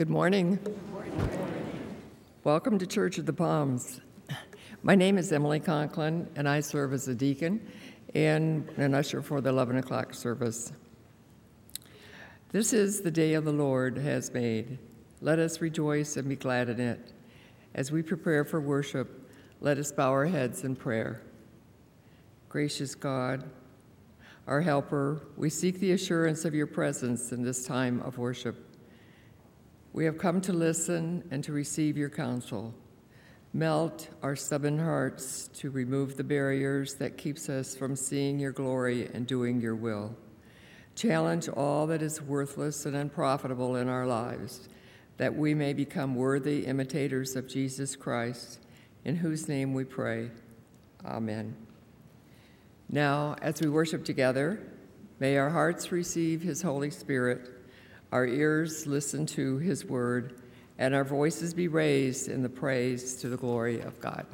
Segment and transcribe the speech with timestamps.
[0.00, 0.58] Good morning.
[0.64, 1.12] Good morning.
[2.42, 4.00] Welcome to Church of the Palms.
[4.82, 7.60] My name is Emily Conklin, and I serve as a deacon
[8.14, 10.72] and an usher for the 11 o'clock service.
[12.48, 14.78] This is the day of the Lord has made.
[15.20, 17.12] Let us rejoice and be glad in it.
[17.74, 19.30] As we prepare for worship,
[19.60, 21.20] let us bow our heads in prayer.
[22.48, 23.44] Gracious God,
[24.46, 28.69] our helper, we seek the assurance of your presence in this time of worship.
[29.92, 32.74] We have come to listen and to receive your counsel.
[33.52, 39.10] Melt our stubborn hearts to remove the barriers that keeps us from seeing your glory
[39.12, 40.14] and doing your will.
[40.94, 44.68] Challenge all that is worthless and unprofitable in our lives,
[45.16, 48.60] that we may become worthy imitators of Jesus Christ,
[49.04, 50.30] in whose name we pray.
[51.04, 51.56] Amen.
[52.88, 54.60] Now, as we worship together,
[55.18, 57.59] may our hearts receive his Holy Spirit
[58.12, 60.40] our ears listen to his word,
[60.78, 64.26] and our voices be raised in the praise to the glory of God.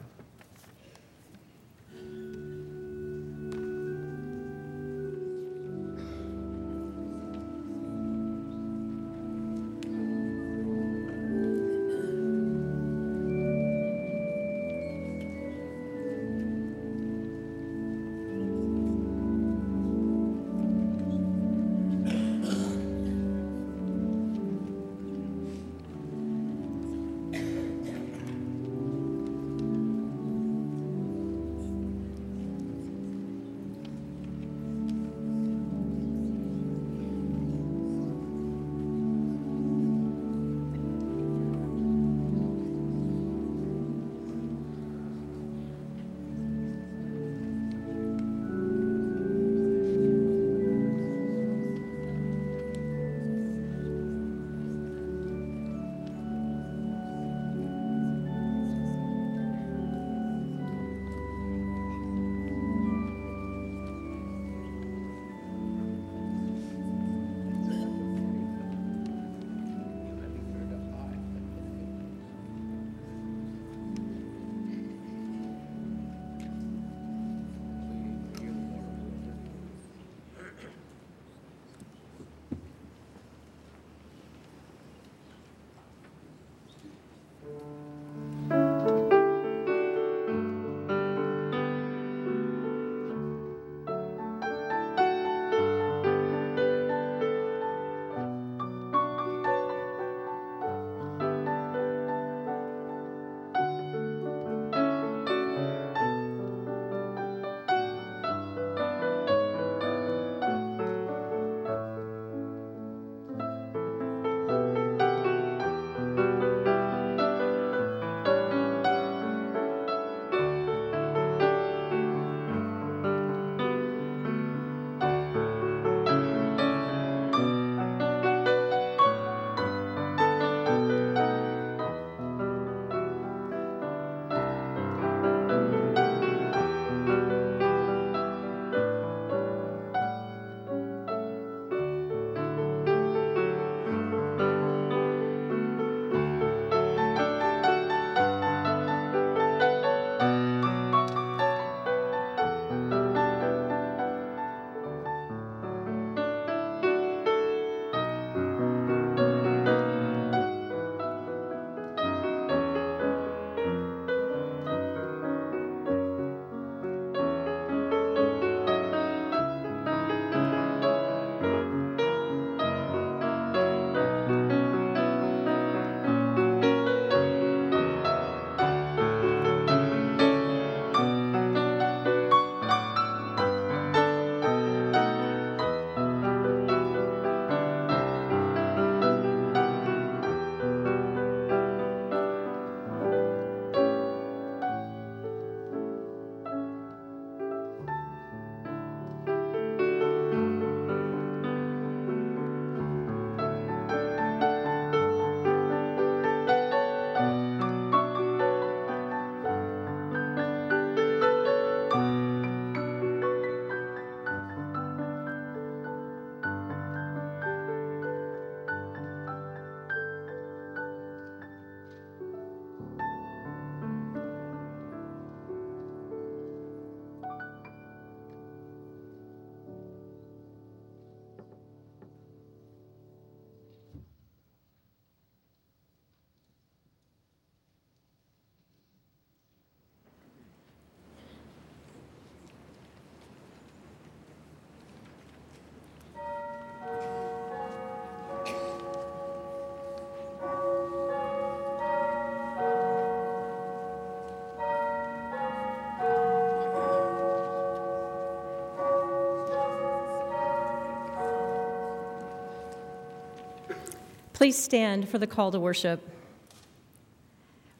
[264.36, 266.10] Please stand for the call to worship.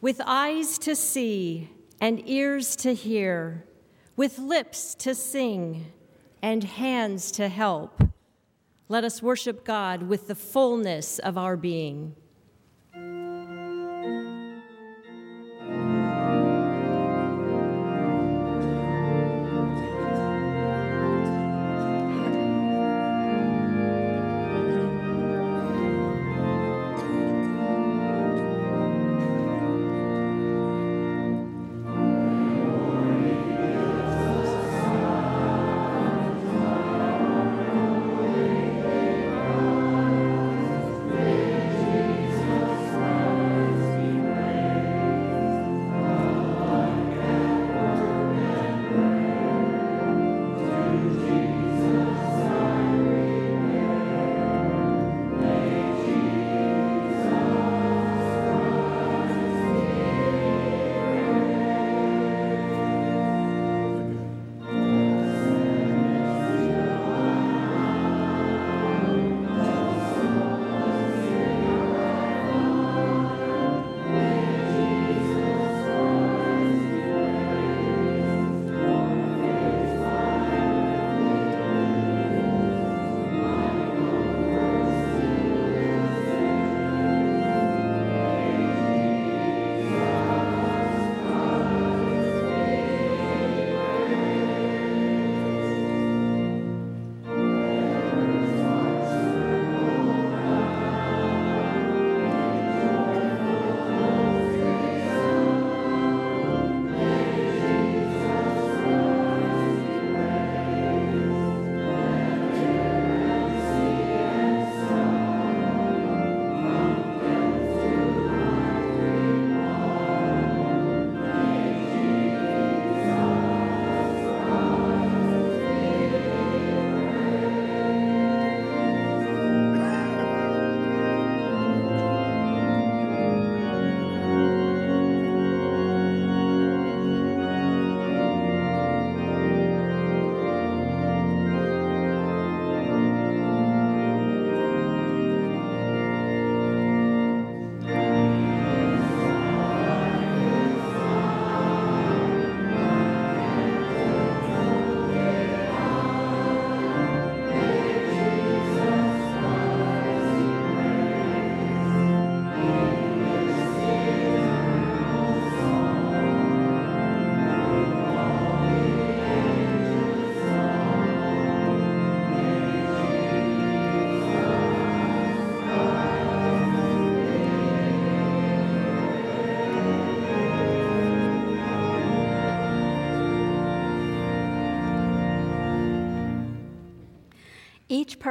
[0.01, 1.69] With eyes to see
[2.01, 3.67] and ears to hear,
[4.17, 5.93] with lips to sing
[6.41, 8.01] and hands to help,
[8.89, 12.17] let us worship God with the fullness of our being.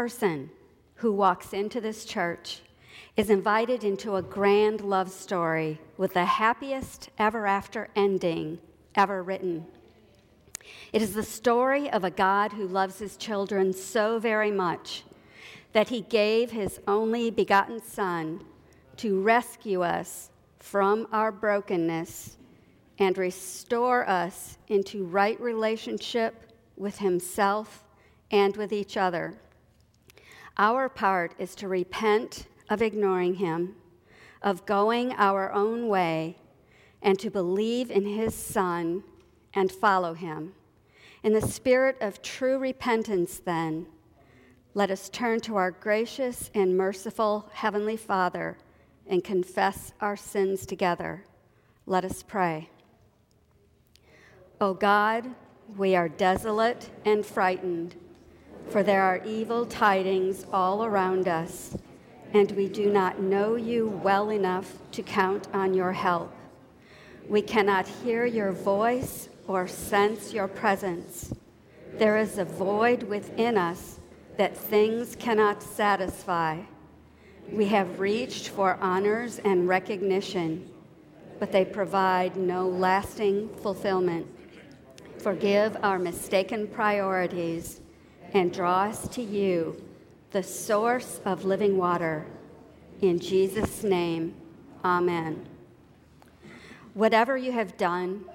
[0.05, 0.51] Person
[0.97, 2.61] who walks into this church
[3.17, 8.59] is invited into a grand love story with the happiest ever after ending
[8.93, 9.65] ever written.
[10.93, 15.03] It is the story of a God who loves his children so very much
[15.73, 18.45] that he gave his only begotten Son
[18.97, 22.37] to rescue us from our brokenness
[22.99, 27.83] and restore us into right relationship with himself
[28.29, 29.39] and with each other.
[30.57, 33.75] Our part is to repent of ignoring him,
[34.41, 36.37] of going our own way,
[37.01, 39.03] and to believe in his Son
[39.53, 40.53] and follow him.
[41.23, 43.87] In the spirit of true repentance, then,
[44.73, 48.57] let us turn to our gracious and merciful Heavenly Father
[49.07, 51.25] and confess our sins together.
[51.85, 52.69] Let us pray.
[54.61, 55.35] O God,
[55.77, 57.95] we are desolate and frightened
[58.69, 61.77] for there are evil tidings all around us,
[62.33, 66.33] and we do not know you well enough to count on your help.
[67.29, 71.33] We cannot hear your voice or sense your presence.
[71.93, 73.99] There is a void within us
[74.37, 76.61] that things cannot satisfy.
[77.51, 80.69] We have reached for honors and recognition,
[81.39, 84.27] but they provide no lasting fulfillment.
[85.19, 87.81] Forgive our mistaken priorities
[88.35, 89.81] and draw us to you,
[90.31, 92.25] the source of living water.
[93.01, 94.35] In Jesus' name,
[94.83, 95.47] amen.
[96.93, 98.25] Whatever you have done,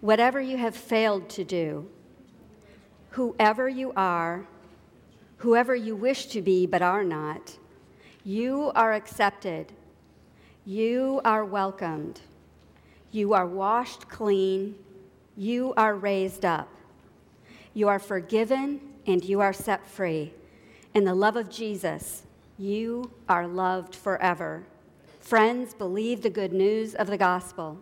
[0.00, 1.88] whatever you have failed to do,
[3.10, 4.46] whoever you are,
[5.38, 7.58] whoever you wish to be but are not,
[8.22, 9.72] You are accepted.
[10.64, 12.20] You are welcomed.
[13.10, 14.76] You are washed clean.
[15.36, 16.68] You are raised up.
[17.74, 20.32] You are forgiven and you are set free.
[20.94, 22.24] In the love of Jesus,
[22.58, 24.64] you are loved forever.
[25.20, 27.78] Friends, believe the good news of the gospel.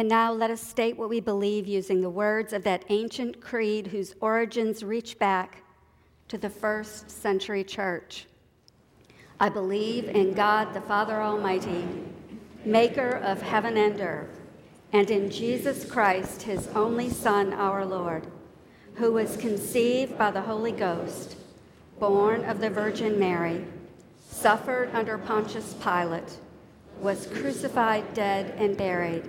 [0.00, 3.88] And now let us state what we believe using the words of that ancient creed
[3.88, 5.62] whose origins reach back
[6.28, 8.24] to the first century church.
[9.38, 11.86] I believe in God the Father Almighty,
[12.64, 14.40] maker of heaven and earth,
[14.94, 18.26] and in Jesus Christ, his only Son, our Lord,
[18.94, 21.36] who was conceived by the Holy Ghost,
[21.98, 23.66] born of the Virgin Mary,
[24.30, 26.38] suffered under Pontius Pilate,
[27.02, 29.28] was crucified, dead, and buried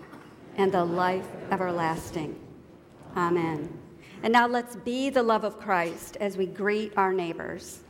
[0.57, 2.39] and the life everlasting.
[3.15, 3.77] Amen.
[4.23, 7.81] And now let's be the love of Christ as we greet our neighbors.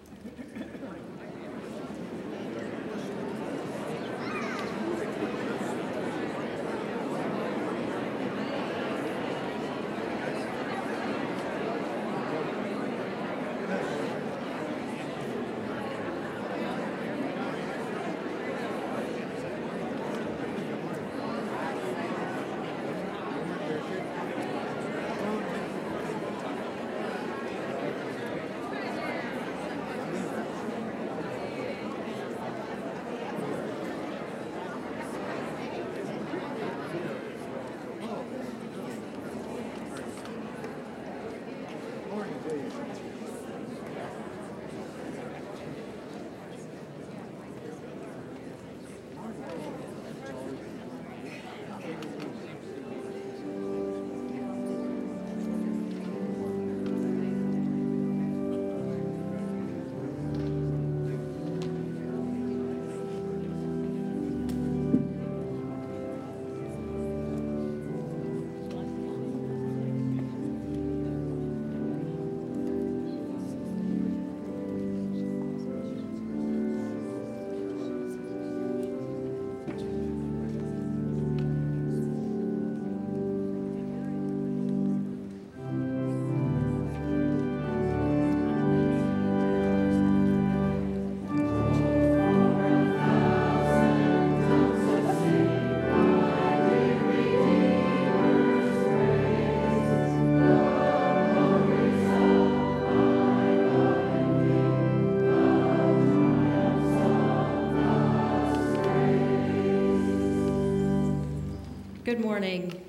[112.12, 112.84] Good morning.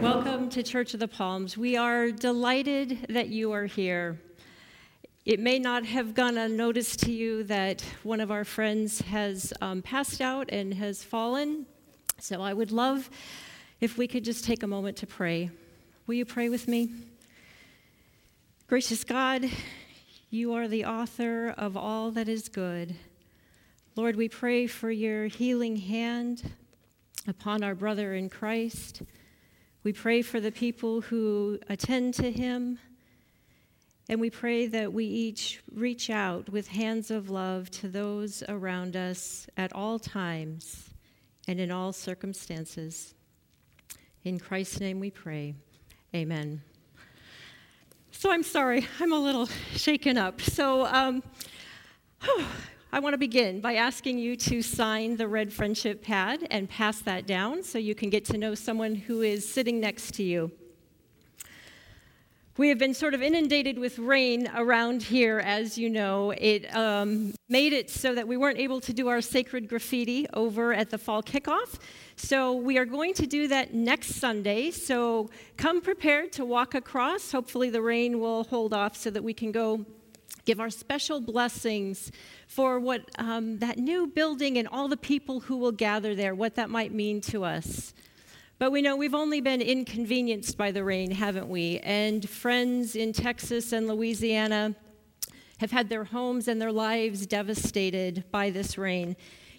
[0.00, 1.58] Welcome to Church of the Palms.
[1.58, 4.18] We are delighted that you are here.
[5.26, 9.82] It may not have gone unnoticed to you that one of our friends has um,
[9.82, 11.66] passed out and has fallen.
[12.20, 13.10] So I would love
[13.82, 15.50] if we could just take a moment to pray.
[16.06, 16.88] Will you pray with me?
[18.66, 19.44] Gracious God,
[20.30, 22.94] you are the author of all that is good.
[23.94, 26.50] Lord, we pray for your healing hand
[27.28, 29.02] upon our brother in Christ.
[29.84, 32.78] We pray for the people who attend to him.
[34.08, 38.96] And we pray that we each reach out with hands of love to those around
[38.96, 40.88] us at all times
[41.46, 43.14] and in all circumstances.
[44.24, 45.54] In Christ's name we pray.
[46.14, 46.62] Amen.
[48.10, 50.40] So I'm sorry, I'm a little shaken up.
[50.40, 51.22] So um,
[52.90, 57.00] I want to begin by asking you to sign the red friendship pad and pass
[57.00, 60.50] that down so you can get to know someone who is sitting next to you.
[62.56, 66.30] We have been sort of inundated with rain around here, as you know.
[66.30, 70.72] It um, made it so that we weren't able to do our sacred graffiti over
[70.72, 71.78] at the fall kickoff.
[72.16, 74.70] So we are going to do that next Sunday.
[74.70, 75.28] So
[75.58, 77.32] come prepared to walk across.
[77.32, 79.84] Hopefully, the rain will hold off so that we can go
[80.48, 82.10] give our special blessings
[82.46, 86.54] for what um, that new building and all the people who will gather there, what
[86.54, 87.92] that might mean to us.
[88.58, 91.80] But we know we've only been inconvenienced by the rain, haven't we?
[91.80, 94.74] And friends in Texas and Louisiana
[95.58, 99.16] have had their homes and their lives devastated by this rain.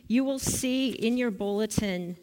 [0.08, 2.17] You will see in your bulletin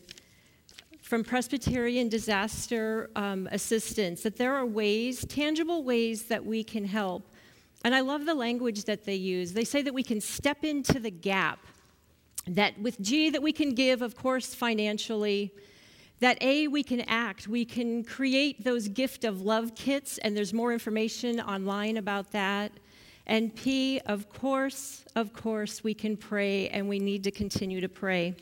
[1.02, 7.30] from Presbyterian Disaster um, Assistance that there are ways, tangible ways, that we can help.
[7.87, 9.52] And I love the language that they use.
[9.52, 11.61] They say that we can step into the gap.
[12.49, 15.52] That with G, that we can give, of course, financially
[16.19, 17.47] that A, we can act.
[17.47, 22.73] We can create those gift of love kits, and there's more information online about that.
[23.28, 27.88] And P, of course, of course, we can pray, and we need to continue to
[27.88, 28.35] pray.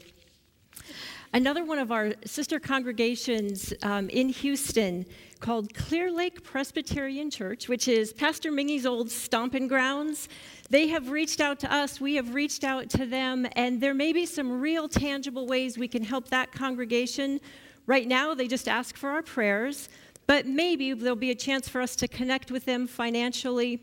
[1.34, 5.04] Another one of our sister congregations um, in Houston
[5.40, 10.28] called Clear Lake Presbyterian Church, which is Pastor Mingy's old stomping grounds.
[10.70, 14.12] They have reached out to us, we have reached out to them, and there may
[14.12, 17.40] be some real tangible ways we can help that congregation
[17.86, 19.88] Right now, they just ask for our prayers,
[20.26, 23.82] but maybe there'll be a chance for us to connect with them financially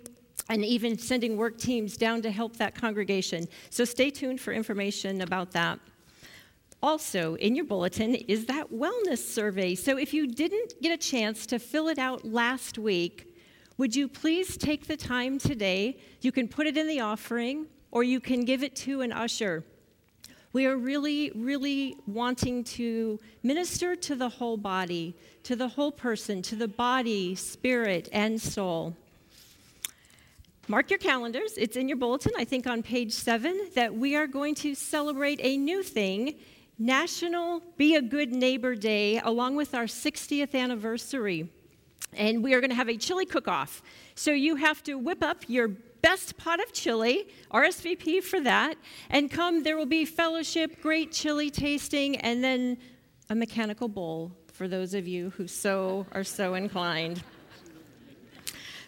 [0.49, 3.47] and even sending work teams down to help that congregation.
[3.69, 5.80] So stay tuned for information about that.
[6.84, 9.76] Also, in your bulletin is that wellness survey.
[9.76, 13.36] So if you didn't get a chance to fill it out last week,
[13.78, 15.98] would you please take the time today?
[16.22, 19.63] You can put it in the offering or you can give it to an usher.
[20.54, 26.41] We are really, really wanting to minister to the whole body, to the whole person,
[26.44, 28.98] to the body, spirit, and soul.
[30.67, 31.54] Mark your calendars.
[31.58, 35.39] It's in your bulletin, I think on page seven, that we are going to celebrate
[35.41, 36.36] a new thing
[36.82, 41.48] National Be a Good Neighbor Day, along with our 60th anniversary.
[42.12, 43.84] And we are going to have a chili cook off.
[44.15, 48.78] So you have to whip up your best pot of chili, RSVP for that,
[49.12, 52.80] and come, there will be fellowship, great chili tasting, and then
[53.30, 57.22] a mechanical bowl for those of you who so are so inclined.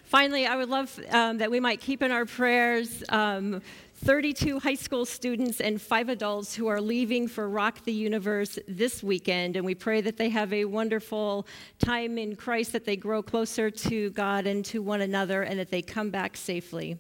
[0.06, 3.62] Finally, I would love um, that we might keep in our prayers um,
[4.04, 9.02] 32 high school students and five adults who are leaving for Rock the Universe this
[9.02, 9.56] weekend.
[9.56, 11.48] And we pray that they have a wonderful
[11.80, 15.72] time in Christ, that they grow closer to God and to one another, and that
[15.72, 16.98] they come back safely.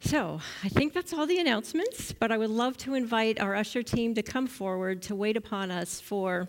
[0.00, 3.84] So, I think that's all the announcements, but I would love to invite our usher
[3.84, 6.48] team to come forward to wait upon us for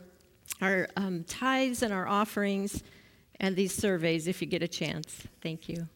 [0.61, 2.81] our um, tithes and our offerings
[3.39, 5.27] and these surveys if you get a chance.
[5.41, 5.87] Thank you.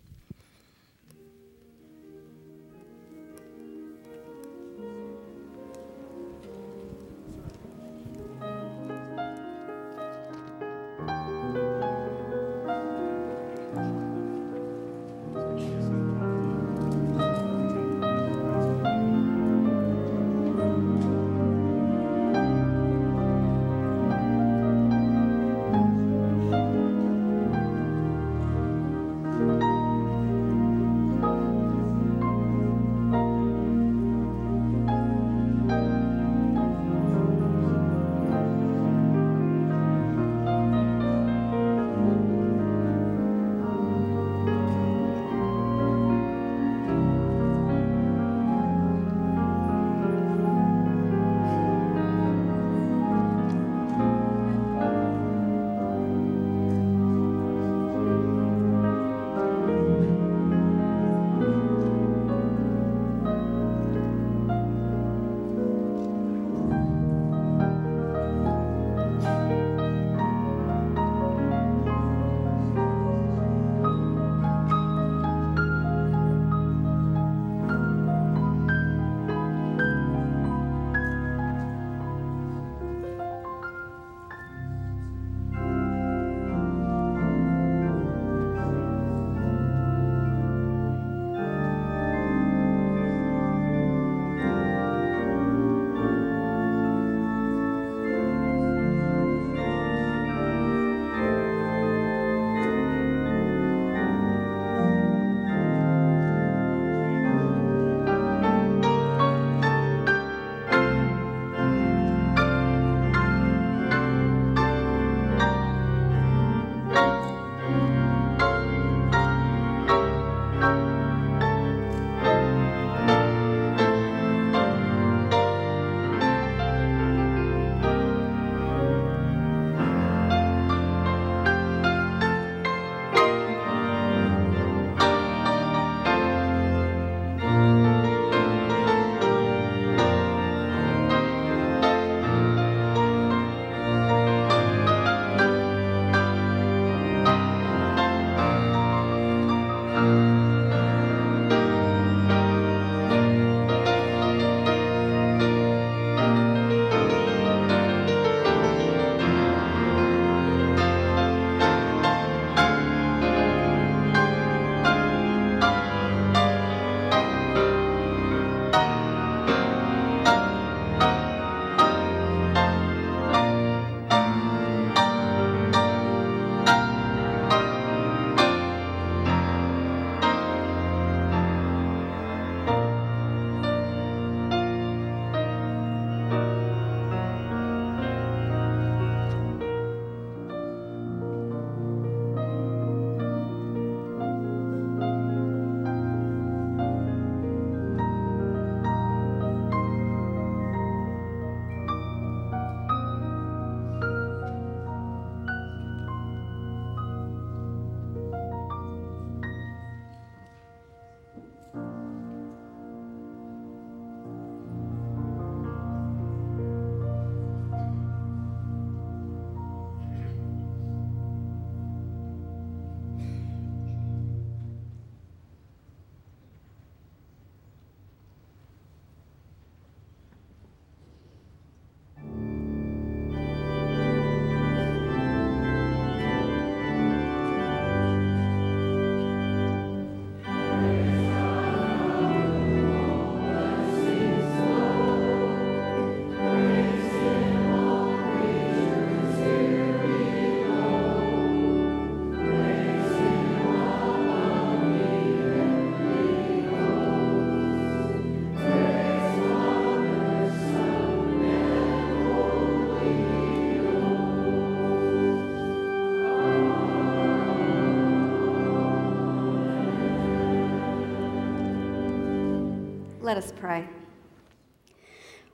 [273.27, 273.85] Let us pray.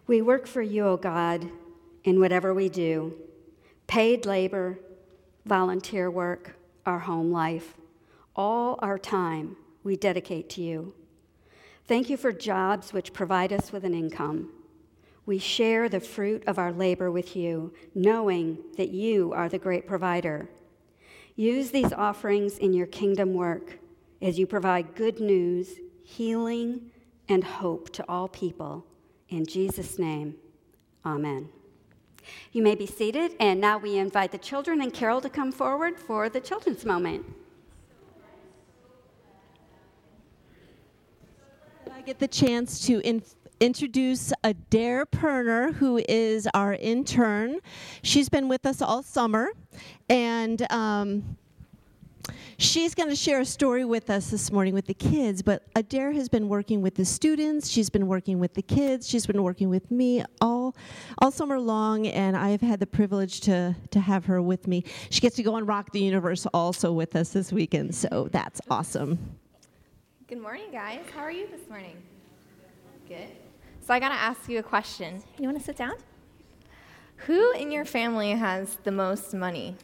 [0.06, 1.50] We work for you, O God,
[2.04, 3.16] in whatever we do
[3.88, 4.78] paid labor,
[5.44, 6.56] volunteer work,
[6.86, 7.74] our home life.
[8.36, 10.94] All our time we dedicate to you.
[11.88, 14.52] Thank you for jobs which provide us with an income.
[15.26, 19.88] We share the fruit of our labor with you, knowing that you are the great
[19.88, 20.48] provider.
[21.36, 23.80] Use these offerings in your kingdom work
[24.22, 26.92] as you provide good news, healing,
[27.30, 28.86] and hope to all people.
[29.30, 30.36] In Jesus' name,
[31.06, 31.50] amen.
[32.52, 36.00] You may be seated, and now we invite the children and Carol to come forward
[36.00, 37.26] for the children's moment.
[41.92, 43.24] I get the chance to in-
[43.60, 47.60] introduce Adair Perner, who is our intern.
[48.02, 49.52] She's been with us all summer,
[50.10, 51.38] and um,
[52.58, 56.12] She's going to share a story with us this morning with the kids, but Adair
[56.12, 59.70] has been working with the students, she's been working with the kids, she's been working
[59.70, 60.76] with me all
[61.18, 64.84] all summer long, and I've had the privilege to to have her with me.
[65.10, 68.62] She gets to go and rock the universe also with us this weekend, so that's
[68.70, 69.18] awesome.
[70.28, 71.02] Good morning, guys.
[71.14, 71.98] How are you this morning?
[73.08, 73.30] Good.
[73.82, 75.22] So I got to ask you a question.
[75.38, 75.96] You want to sit down?
[77.18, 79.76] Who in your family has the most money?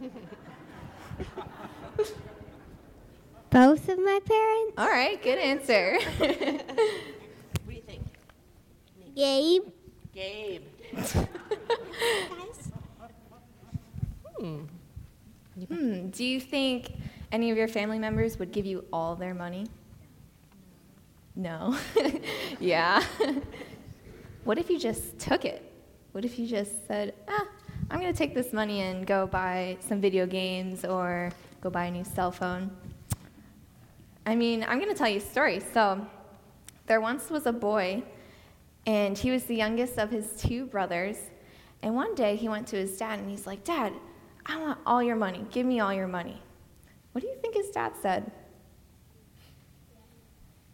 [3.50, 4.74] Both of my parents?
[4.78, 5.98] All right, good answer.
[7.64, 8.02] What do you think?
[9.14, 9.62] Gabe.
[10.12, 10.62] Gabe.
[15.68, 16.92] hmm, do you think
[17.30, 19.66] any of your family members would give you all their money?
[21.36, 21.78] No.
[22.60, 23.04] yeah.
[24.44, 25.62] what if you just took it?
[26.12, 27.46] What if you just said, ah,
[27.90, 31.86] I'm going to take this money and go buy some video games or go buy
[31.86, 32.70] a new cell phone?
[34.26, 35.60] I mean, I'm going to tell you a story.
[35.60, 36.06] So,
[36.86, 38.02] there once was a boy,
[38.86, 41.16] and he was the youngest of his two brothers.
[41.82, 43.92] And one day he went to his dad and he's like, Dad,
[44.44, 45.46] I want all your money.
[45.50, 46.42] Give me all your money.
[47.12, 48.30] What do you think his dad said?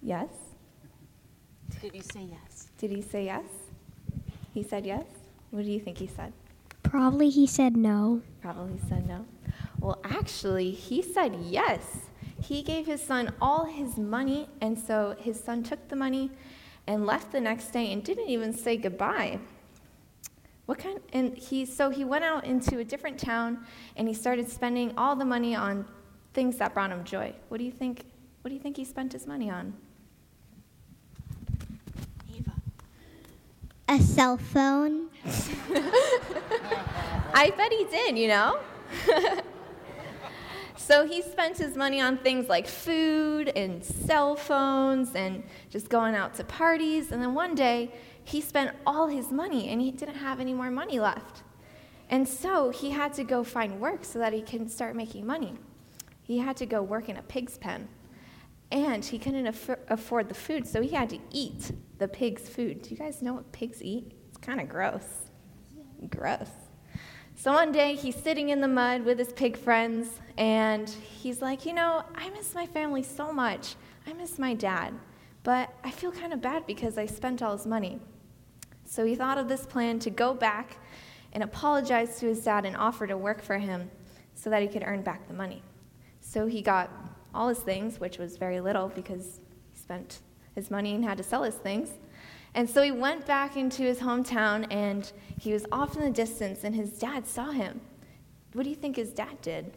[0.03, 0.29] Yes?
[1.81, 2.69] Did he say yes?
[2.79, 3.45] Did he say yes?
[4.55, 5.05] He said yes?
[5.51, 6.33] What do you think he said?
[6.83, 8.23] Probably he said no.
[8.41, 9.25] Probably said no.
[9.81, 11.81] Well, actually, he said yes.
[12.41, 16.31] He gave his son all his money, and so his son took the money
[16.87, 19.39] and left the next day and didn't even say goodbye.
[20.67, 23.65] What kind and he so he went out into a different town
[23.97, 25.87] and he started spending all the money on
[26.35, 27.33] things that brought him joy.
[27.49, 28.07] What do you think
[28.43, 29.75] what do you think he spent his money on?
[32.35, 32.53] Eva.
[33.89, 35.09] A cell phone.
[37.35, 38.59] I bet he did, you know?
[40.87, 46.15] so he spent his money on things like food and cell phones and just going
[46.15, 47.11] out to parties.
[47.11, 47.91] And then one day,
[48.23, 51.43] he spent all his money and he didn't have any more money left.
[52.09, 55.55] And so he had to go find work so that he can start making money.
[56.23, 57.89] He had to go work in a pig's pen.
[58.71, 62.83] And he couldn't aff- afford the food, so he had to eat the pig's food.
[62.83, 64.13] Do you guys know what pigs eat?
[64.29, 65.31] It's kind of gross.
[66.11, 66.66] Gross.
[67.39, 71.67] So one day he's sitting in the mud with his pig friends, and he's like,
[71.67, 73.75] You know, I miss my family so much.
[74.07, 74.95] I miss my dad,
[75.43, 78.01] but I feel kind of bad because I spent all his money.
[78.87, 80.79] So he thought of this plan to go back
[81.35, 83.91] and apologize to his dad and offer to work for him
[84.35, 85.63] so that he could earn back the money.
[86.21, 86.91] So he got
[87.35, 90.21] all his things, which was very little because he spent
[90.55, 91.91] his money and had to sell his things.
[92.57, 96.65] And so he went back into his hometown and he was off in the distance,
[96.65, 97.83] and his dad saw him.
[98.55, 99.77] What do you think his dad did?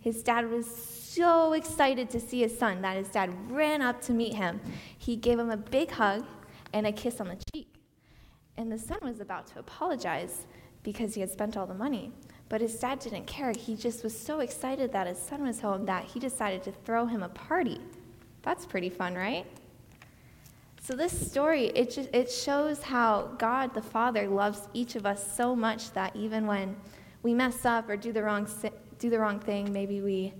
[0.00, 4.12] His dad was so excited to see his son that his dad ran up to
[4.12, 4.60] meet him.
[4.96, 6.24] He gave him a big hug
[6.72, 7.68] and a kiss on the cheek.
[8.56, 10.46] And the son was about to apologize
[10.82, 12.12] because he had spent all the money.
[12.48, 13.52] But his dad didn't care.
[13.52, 17.04] He just was so excited that his son was home that he decided to throw
[17.04, 17.78] him a party.
[18.40, 19.44] That's pretty fun, right?
[20.86, 25.34] So this story, it, just, it shows how God the Father loves each of us
[25.36, 26.76] so much that even when
[27.24, 28.48] we mess up or do the wrong,
[29.00, 30.32] do the wrong thing, maybe we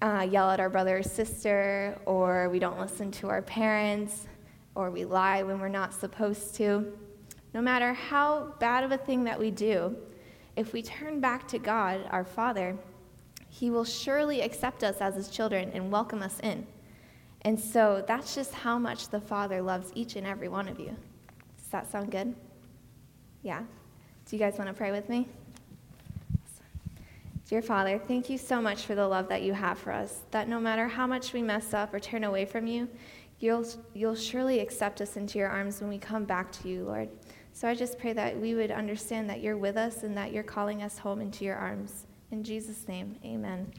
[0.00, 4.28] uh, yell at our brother or sister, or we don't listen to our parents,
[4.74, 6.90] or we lie when we're not supposed to.
[7.52, 9.94] No matter how bad of a thing that we do,
[10.56, 12.78] if we turn back to God, our Father,
[13.50, 16.66] He will surely accept us as His children and welcome us in.
[17.42, 20.96] And so that's just how much the Father loves each and every one of you.
[21.58, 22.34] Does that sound good?
[23.42, 23.60] Yeah?
[23.60, 25.28] Do you guys want to pray with me?
[27.48, 30.48] Dear Father, thank you so much for the love that you have for us, that
[30.48, 32.88] no matter how much we mess up or turn away from you,
[33.40, 37.10] you'll, you'll surely accept us into your arms when we come back to you, Lord.
[37.52, 40.42] So I just pray that we would understand that you're with us and that you're
[40.42, 42.06] calling us home into your arms.
[42.30, 43.70] In Jesus' name, amen.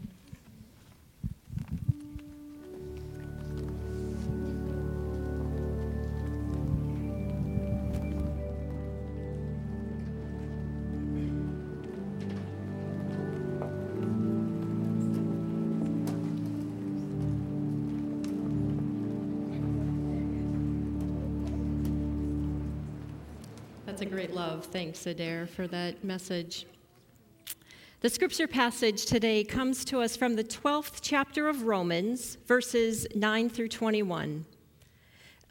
[23.93, 24.65] That's a great love.
[24.65, 26.65] Thanks, Adair, for that message.
[28.01, 33.51] The scripture passage today comes to us from the 12th chapter of Romans, verses 9
[33.51, 34.45] through 21.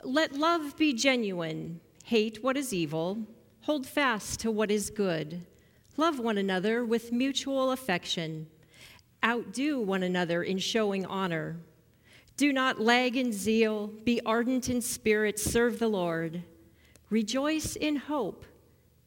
[0.02, 3.16] Let love be genuine, hate what is evil,
[3.60, 5.46] hold fast to what is good,
[5.96, 8.48] love one another with mutual affection,
[9.24, 11.60] outdo one another in showing honor.
[12.36, 16.42] Do not lag in zeal, be ardent in spirit, serve the Lord.
[17.12, 18.46] Rejoice in hope,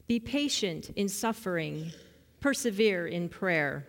[0.06, 1.91] be patient in suffering,
[2.39, 3.88] persevere in prayer.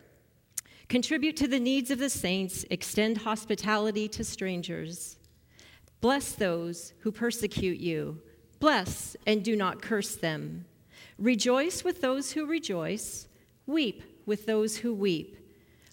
[0.88, 5.18] Contribute to the needs of the saints, extend hospitality to strangers.
[6.00, 8.18] Bless those who persecute you,
[8.58, 10.64] bless and do not curse them.
[11.18, 13.28] Rejoice with those who rejoice,
[13.66, 15.36] weep with those who weep.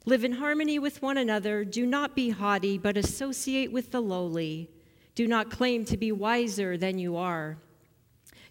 [0.05, 4.69] Live in harmony with one another, do not be haughty, but associate with the lowly.
[5.13, 7.57] Do not claim to be wiser than you are.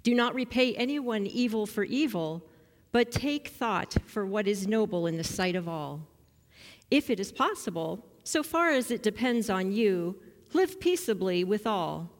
[0.03, 2.45] Do not repay anyone evil for evil,
[2.91, 6.09] but take thought for what is noble in the sight of all.
[6.91, 10.17] If it is possible, so far as it depends on you,
[10.53, 12.11] live peaceably with all.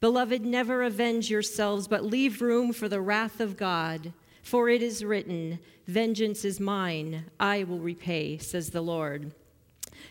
[0.00, 4.12] Beloved, never avenge yourselves, but leave room for the wrath of God.
[4.42, 9.32] For it is written, Vengeance is mine, I will repay, says the Lord.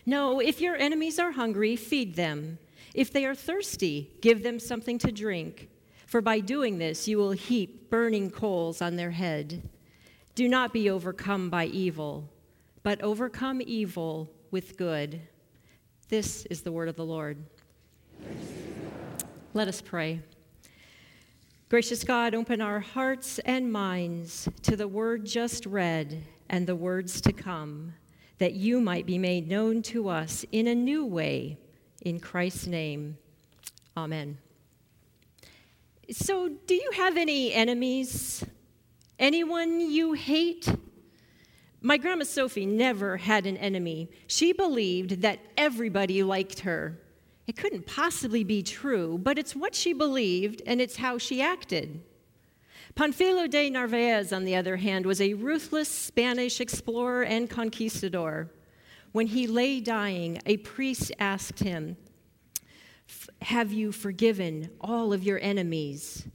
[0.04, 2.58] No, if your enemies are hungry, feed them.
[2.94, 5.68] If they are thirsty, give them something to drink
[6.08, 9.62] for by doing this you will heap burning coals on their head.
[10.34, 12.28] Do not be overcome by evil,
[12.82, 15.20] but overcome evil with good.
[16.08, 17.36] This is the word of the Lord.
[19.52, 20.20] Let us pray.
[21.68, 27.20] Gracious God, open our hearts and minds to the word just read and the words
[27.20, 27.92] to come,
[28.38, 31.58] that you might be made known to us in a new way.
[32.00, 33.18] In Christ's name,
[33.94, 34.38] amen.
[36.10, 38.42] So, do you have any enemies?
[39.18, 40.66] Anyone you hate?
[41.82, 44.08] My grandma Sophie never had an enemy.
[44.26, 46.98] She believed that everybody liked her.
[47.46, 52.00] It couldn't possibly be true, but it's what she believed and it's how she acted.
[52.94, 58.50] Panfilo de Narvaez, on the other hand, was a ruthless Spanish explorer and conquistador.
[59.12, 61.98] When he lay dying, a priest asked him,
[63.42, 66.26] have you forgiven all of your enemies?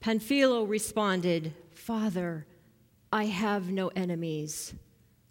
[0.00, 2.46] Panfilo responded, Father,
[3.12, 4.74] I have no enemies.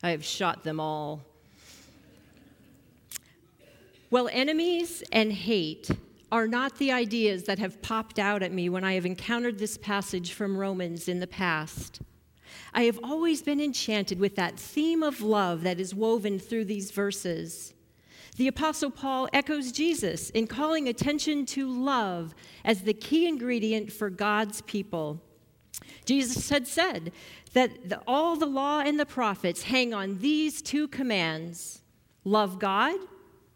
[0.03, 1.21] I have shot them all.
[4.12, 5.89] Well, enemies and hate
[6.31, 9.77] are not the ideas that have popped out at me when I have encountered this
[9.77, 12.01] passage from Romans in the past.
[12.73, 16.91] I have always been enchanted with that theme of love that is woven through these
[16.91, 17.73] verses.
[18.39, 24.10] The Apostle Paul echoes Jesus in calling attention to love as the key ingredient for
[24.10, 25.21] God's people.
[26.06, 27.12] Jesus had said
[27.52, 31.82] that the, all the law and the prophets hang on these two commands
[32.23, 32.95] love God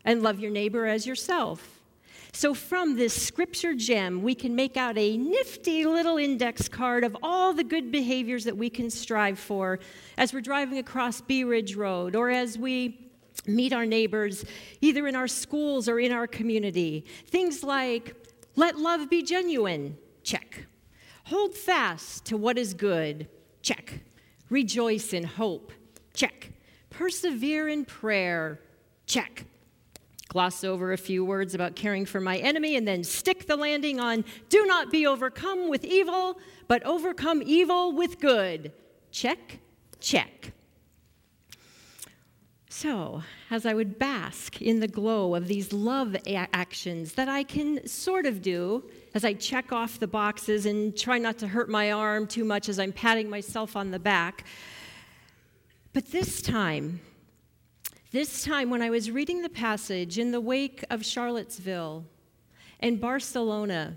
[0.04, 1.82] and love your neighbor as yourself.
[2.34, 7.16] So, from this scripture gem, we can make out a nifty little index card of
[7.24, 9.80] all the good behaviors that we can strive for
[10.18, 13.00] as we're driving across Bee Ridge Road or as we
[13.46, 14.46] meet our neighbors,
[14.82, 17.06] either in our schools or in our community.
[17.28, 18.16] Things like,
[18.56, 20.66] let love be genuine, check.
[21.26, 23.28] Hold fast to what is good,
[23.62, 24.02] check.
[24.50, 25.72] Rejoice in hope,
[26.14, 26.52] check.
[26.90, 28.60] Persevere in prayer,
[29.08, 29.46] check.
[30.28, 34.00] Gloss over a few words about caring for my enemy and then stick the landing
[34.00, 38.72] on do not be overcome with evil, but overcome evil with good.
[39.12, 39.60] Check,
[40.00, 40.53] check.
[42.76, 47.44] So, as I would bask in the glow of these love a- actions that I
[47.44, 48.84] can sort of do
[49.14, 52.70] as I check off the boxes and try not to hurt my arm too much
[52.70, 54.48] as I'm patting myself on the back.
[55.94, 57.00] But this time,
[58.12, 62.06] this time when I was reading the passage in the wake of Charlottesville
[62.80, 63.94] and Barcelona,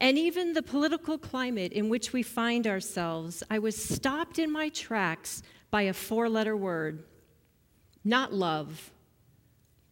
[0.00, 4.70] and even the political climate in which we find ourselves, I was stopped in my
[4.70, 7.04] tracks by a four letter word
[8.04, 8.90] not love,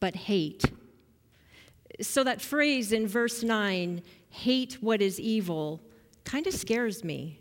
[0.00, 0.64] but hate.
[2.00, 5.80] So that phrase in verse 9, hate what is evil,
[6.24, 7.40] kind of scares me.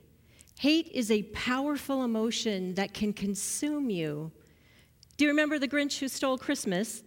[0.59, 4.31] Hate is a powerful emotion that can consume you.
[5.15, 7.03] Do you remember the Grinch who stole Christmas?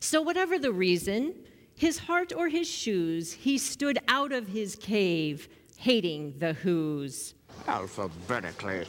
[0.00, 1.34] So, whatever the reason,
[1.74, 7.34] his heart or his shoes, he stood out of his cave, hating the Who's.
[7.66, 8.86] Alphabetically.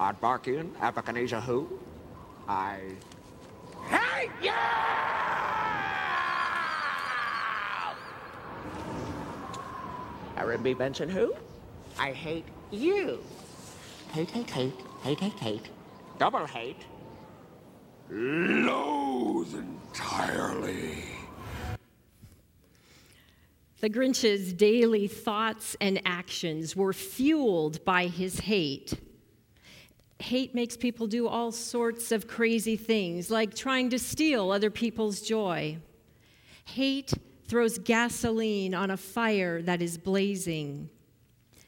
[0.00, 1.68] Aardvarkian, Abacanesia who?
[2.48, 2.80] I
[3.90, 4.50] hate you!
[10.38, 10.72] Aaron B.
[10.72, 11.34] Benson who?
[11.98, 13.22] I hate you.
[14.12, 15.68] Hate, hate, hate, hate, hate, hate.
[16.18, 16.82] Double hate.
[18.08, 21.04] Loathe entirely.
[23.82, 28.94] The Grinch's daily thoughts and actions were fueled by his hate.
[30.20, 35.22] Hate makes people do all sorts of crazy things, like trying to steal other people's
[35.22, 35.78] joy.
[36.66, 37.12] Hate
[37.48, 40.90] throws gasoline on a fire that is blazing.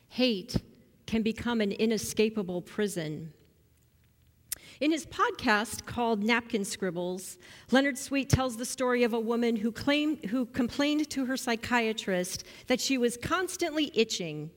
[0.08, 0.56] Hate
[1.06, 3.32] can become an inescapable prison.
[4.80, 7.38] In his podcast called Napkin Scribbles,
[7.70, 12.44] Leonard Sweet tells the story of a woman who, claimed, who complained to her psychiatrist
[12.66, 14.50] that she was constantly itching.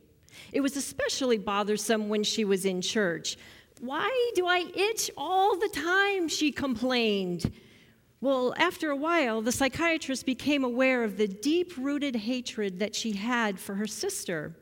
[0.52, 3.38] It was especially bothersome when she was in church.
[3.80, 6.28] Why do I itch all the time?
[6.28, 7.52] She complained.
[8.22, 13.12] Well, after a while, the psychiatrist became aware of the deep rooted hatred that she
[13.12, 14.56] had for her sister.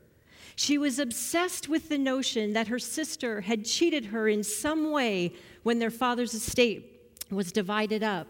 [0.56, 5.32] She was obsessed with the notion that her sister had cheated her in some way
[5.62, 8.28] when their father's estate was divided up.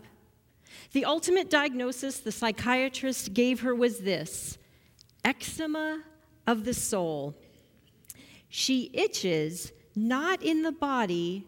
[0.92, 4.58] The ultimate diagnosis the psychiatrist gave her was this
[5.24, 6.02] eczema
[6.46, 7.34] of the soul.
[8.48, 11.46] She itches not in the body,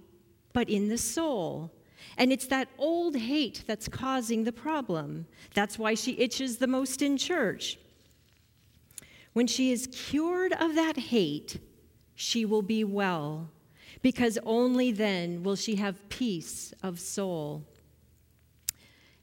[0.52, 1.72] but in the soul.
[2.16, 5.26] And it's that old hate that's causing the problem.
[5.54, 7.78] That's why she itches the most in church.
[9.32, 11.60] When she is cured of that hate,
[12.14, 13.50] she will be well,
[14.00, 17.66] because only then will she have peace of soul.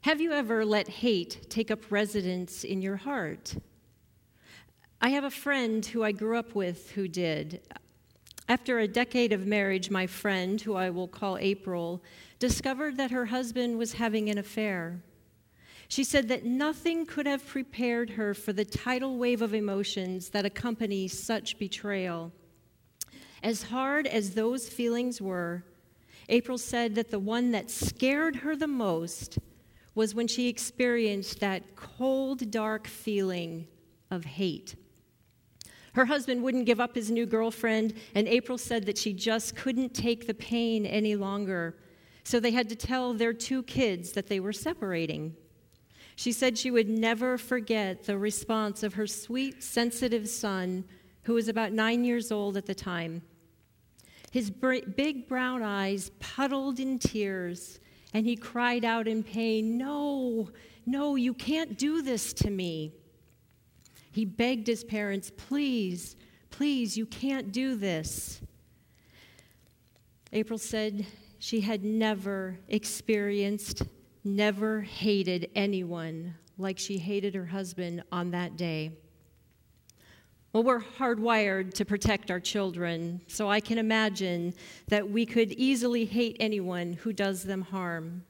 [0.02, 3.56] Have you ever let hate take up residence in your heart?
[5.00, 7.62] I have a friend who I grew up with who did.
[8.48, 12.02] After a decade of marriage, my friend, who I will call April,
[12.38, 15.02] discovered that her husband was having an affair.
[15.88, 20.44] She said that nothing could have prepared her for the tidal wave of emotions that
[20.44, 22.32] accompany such betrayal.
[23.42, 25.64] As hard as those feelings were,
[26.28, 29.38] April said that the one that scared her the most
[29.94, 33.66] was when she experienced that cold, dark feeling
[34.10, 34.74] of hate.
[35.94, 39.94] Her husband wouldn't give up his new girlfriend, and April said that she just couldn't
[39.94, 41.76] take the pain any longer.
[42.24, 45.36] So they had to tell their two kids that they were separating.
[46.16, 50.84] She said she would never forget the response of her sweet, sensitive son,
[51.22, 53.22] who was about nine years old at the time.
[54.32, 57.78] His big brown eyes puddled in tears,
[58.12, 60.50] and he cried out in pain, No,
[60.86, 62.92] no, you can't do this to me.
[64.14, 66.14] He begged his parents, Please,
[66.50, 68.40] please, you can't do this.
[70.32, 71.04] April said
[71.40, 73.82] she had never experienced,
[74.22, 78.92] never hated anyone like she hated her husband on that day.
[80.52, 84.54] Well, we're hardwired to protect our children, so I can imagine
[84.86, 88.22] that we could easily hate anyone who does them harm.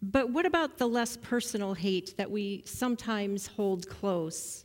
[0.00, 4.61] But what about the less personal hate that we sometimes hold close?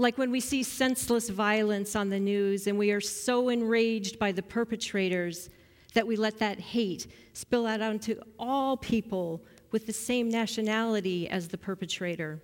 [0.00, 4.32] Like when we see senseless violence on the news and we are so enraged by
[4.32, 5.50] the perpetrators
[5.92, 9.42] that we let that hate spill out onto all people
[9.72, 12.40] with the same nationality as the perpetrator.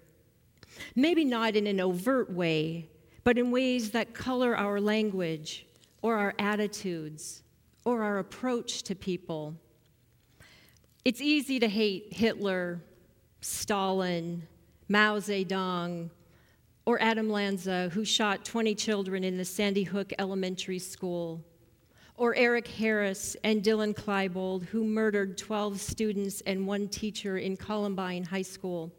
[0.95, 2.91] Maybe not in an overt way,
[3.25, 5.65] but in ways that color our language
[6.03, 7.43] or our attitudes
[7.87, 9.55] or our approach to people.
[11.07, 12.83] It's easy to hate Hitler,
[13.41, 14.43] Stalin,
[14.91, 16.11] Mao Zedong,
[16.87, 21.45] or Adam Lanza, who shot 20 children in the Sandy Hook Elementary School,
[22.15, 28.23] or Eric Harris and Dylan Klebold, who murdered 12 students and one teacher in Columbine
[28.23, 28.93] High School.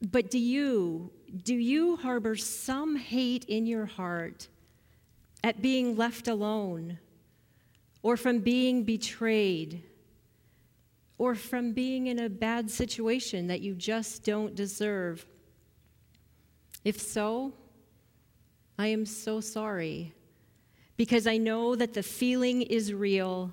[0.00, 1.10] But do you,
[1.42, 4.46] do you harbor some hate in your heart
[5.42, 6.98] at being left alone,
[8.02, 9.82] or from being betrayed?
[11.18, 15.24] or from being in a bad situation that you just don't deserve?
[16.86, 17.52] If so,
[18.78, 20.14] I am so sorry
[20.96, 23.52] because I know that the feeling is real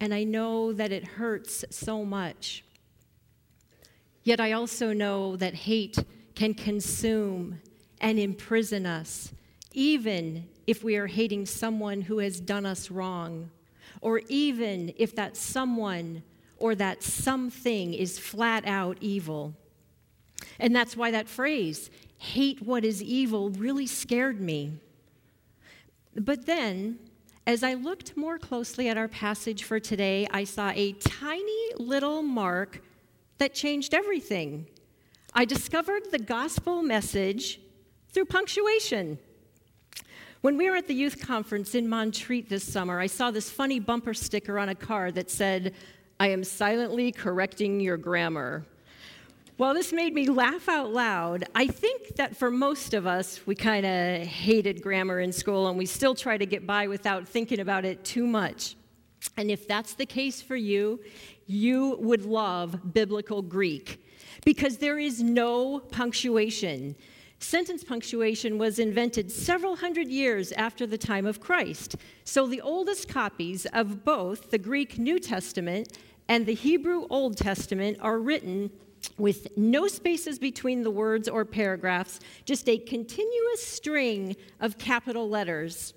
[0.00, 2.64] and I know that it hurts so much.
[4.24, 5.98] Yet I also know that hate
[6.34, 7.60] can consume
[8.00, 9.30] and imprison us,
[9.72, 13.50] even if we are hating someone who has done us wrong,
[14.00, 16.24] or even if that someone
[16.56, 19.54] or that something is flat out evil.
[20.58, 21.88] And that's why that phrase,
[22.24, 24.72] hate what is evil, really scared me.
[26.16, 26.98] But then,
[27.46, 32.22] as I looked more closely at our passage for today, I saw a tiny little
[32.22, 32.82] mark
[33.38, 34.66] that changed everything.
[35.34, 37.60] I discovered the gospel message
[38.08, 39.18] through punctuation.
[40.40, 43.80] When we were at the youth conference in Montreat this summer, I saw this funny
[43.80, 45.74] bumper sticker on a car that said,
[46.20, 48.64] I am silently correcting your grammar.
[49.56, 53.54] While this made me laugh out loud, I think that for most of us, we
[53.54, 57.60] kind of hated grammar in school and we still try to get by without thinking
[57.60, 58.74] about it too much.
[59.36, 60.98] And if that's the case for you,
[61.46, 64.04] you would love biblical Greek
[64.44, 66.96] because there is no punctuation.
[67.38, 71.94] Sentence punctuation was invented several hundred years after the time of Christ.
[72.24, 75.96] So the oldest copies of both the Greek New Testament
[76.28, 78.72] and the Hebrew Old Testament are written
[79.18, 85.94] with no spaces between the words or paragraphs, just a continuous string of capital letters.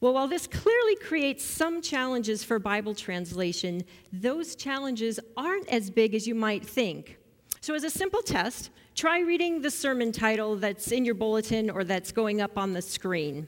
[0.00, 6.14] Well, while this clearly creates some challenges for Bible translation, those challenges aren't as big
[6.14, 7.18] as you might think.
[7.60, 11.84] So, as a simple test, try reading the sermon title that's in your bulletin or
[11.84, 13.46] that's going up on the screen.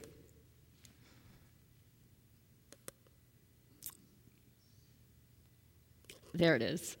[6.33, 6.97] There it is.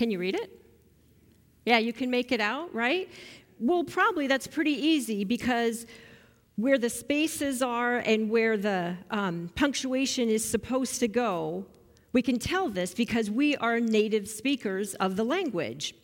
[0.00, 0.50] Can you read it?
[1.66, 3.06] Yeah, you can make it out, right?
[3.58, 5.84] Well, probably that's pretty easy because
[6.56, 11.66] where the spaces are and where the um, punctuation is supposed to go,
[12.14, 15.94] we can tell this because we are native speakers of the language.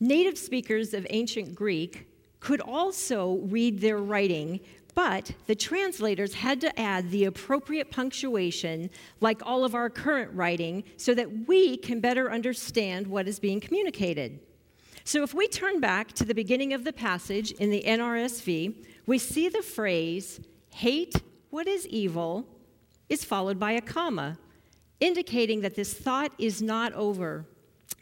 [0.00, 2.08] Native speakers of ancient Greek
[2.40, 4.58] could also read their writing
[4.98, 8.90] but the translators had to add the appropriate punctuation,
[9.20, 13.60] like all of our current writing, so that we can better understand what is being
[13.60, 14.40] communicated.
[15.04, 19.18] So if we turn back to the beginning of the passage in the NRSV, we
[19.18, 20.40] see the phrase,
[20.70, 22.44] hate what is evil,
[23.08, 24.36] is followed by a comma,
[24.98, 27.46] indicating that this thought is not over,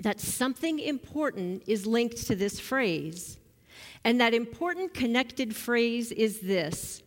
[0.00, 3.36] that something important is linked to this phrase.
[4.06, 7.02] And that important connected phrase is this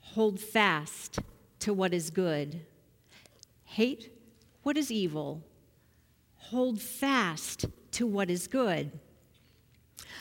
[0.00, 1.20] hold fast
[1.60, 2.62] to what is good,
[3.62, 4.10] hate
[4.64, 5.44] what is evil,
[6.34, 8.90] hold fast to what is good.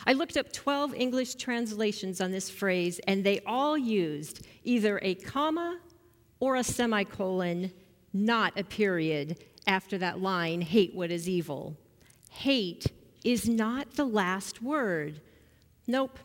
[0.05, 5.15] I looked up 12 English translations on this phrase, and they all used either a
[5.15, 5.79] comma
[6.39, 7.71] or a semicolon,
[8.13, 11.75] not a period, after that line, hate what is evil.
[12.29, 12.91] Hate
[13.23, 15.19] is not the last word.
[15.87, 16.19] Nope,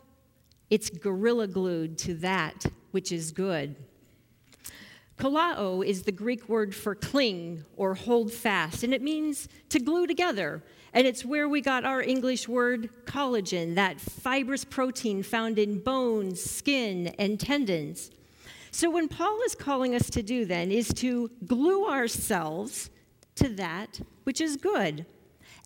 [0.69, 3.75] it's gorilla glued to that which is good.
[5.17, 10.07] Kollao is the Greek word for cling or hold fast, and it means to glue
[10.07, 10.63] together.
[10.93, 16.41] And it's where we got our English word collagen, that fibrous protein found in bones,
[16.41, 18.09] skin, and tendons.
[18.71, 22.89] So, when Paul is calling us to do then is to glue ourselves
[23.35, 25.05] to that which is good,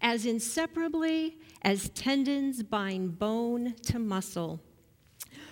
[0.02, 4.62] as inseparably as tendons bind bone to muscle.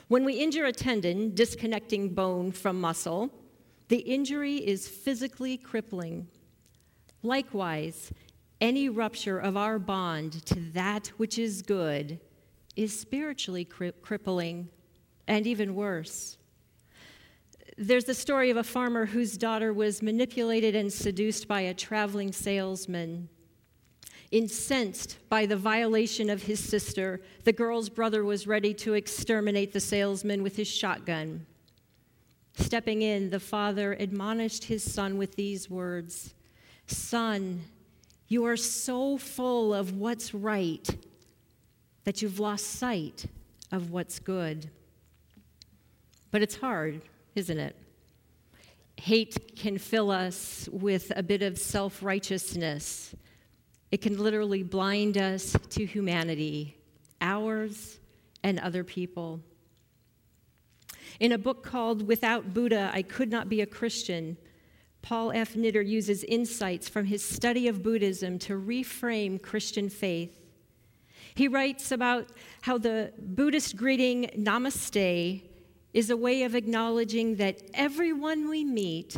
[0.10, 3.32] When we injure a tendon, disconnecting bone from muscle,
[3.88, 6.28] the injury is physically crippling.
[7.24, 8.14] Likewise,
[8.62, 12.20] any rupture of our bond to that which is good
[12.76, 14.70] is spiritually cri- crippling
[15.28, 16.38] and even worse.
[17.76, 22.32] There's the story of a farmer whose daughter was manipulated and seduced by a traveling
[22.32, 23.30] salesman.
[24.34, 29.80] Incensed by the violation of his sister, the girl's brother was ready to exterminate the
[29.80, 31.46] salesman with his shotgun.
[32.56, 36.34] Stepping in, the father admonished his son with these words
[36.88, 37.62] Son,
[38.28, 40.98] you are so full of what's right
[42.04, 43.28] that you've lost sight
[43.72, 44.68] of what's good.
[46.32, 47.04] But it's hard,
[47.36, 47.76] isn't it?
[49.00, 53.14] Hate can fill us with a bit of self righteousness
[53.94, 56.76] it can literally blind us to humanity,
[57.22, 58.00] ours
[58.42, 59.40] and other people.
[61.20, 64.36] In a book called Without Buddha, I Could Not Be a Christian,
[65.04, 65.56] Paul F.
[65.56, 70.42] Knitter uses insights from his study of Buddhism to reframe Christian faith.
[71.36, 72.32] He writes about
[72.62, 75.44] how the Buddhist greeting namaste
[75.94, 79.16] is a way of acknowledging that everyone we meet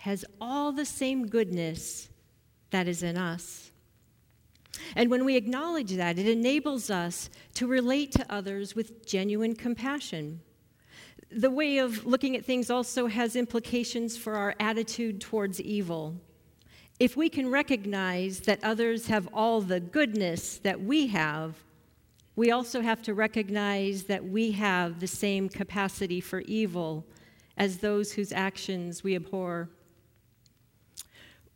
[0.00, 2.08] has all the same goodness
[2.70, 3.59] that is in us.
[4.96, 10.40] And when we acknowledge that, it enables us to relate to others with genuine compassion.
[11.30, 16.16] The way of looking at things also has implications for our attitude towards evil.
[16.98, 21.54] If we can recognize that others have all the goodness that we have,
[22.36, 27.06] we also have to recognize that we have the same capacity for evil
[27.56, 29.68] as those whose actions we abhor.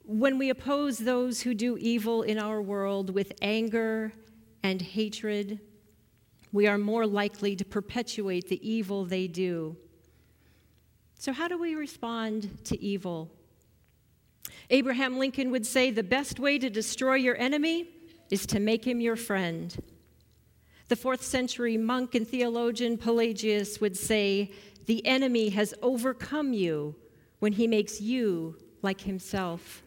[0.07, 4.13] When we oppose those who do evil in our world with anger
[4.63, 5.61] and hatred,
[6.53, 9.77] we are more likely to perpetuate the evil they do.
[11.19, 13.31] So, how do we respond to evil?
[14.69, 17.89] Abraham Lincoln would say the best way to destroy your enemy
[18.31, 19.75] is to make him your friend.
[20.89, 24.53] The fourth century monk and theologian Pelagius would say,
[24.85, 26.95] The enemy has overcome you
[27.39, 29.83] when he makes you like himself.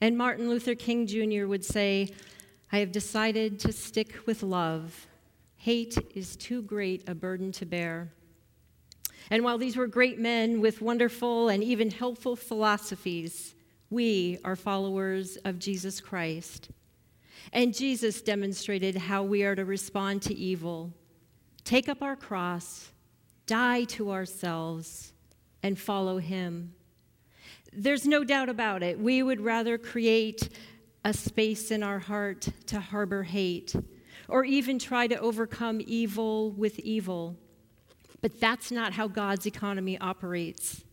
[0.00, 1.46] And Martin Luther King Jr.
[1.46, 2.10] would say,
[2.70, 5.06] I have decided to stick with love.
[5.56, 8.12] Hate is too great a burden to bear.
[9.30, 13.54] And while these were great men with wonderful and even helpful philosophies,
[13.90, 16.70] we are followers of Jesus Christ.
[17.52, 20.92] And Jesus demonstrated how we are to respond to evil
[21.64, 22.92] take up our cross,
[23.46, 25.12] die to ourselves,
[25.62, 26.72] and follow him.
[27.72, 28.98] There's no doubt about it.
[28.98, 30.48] We would rather create
[31.04, 33.74] a space in our heart to harbor hate
[34.28, 37.36] or even try to overcome evil with evil.
[38.20, 40.84] But that's not how God's economy operates.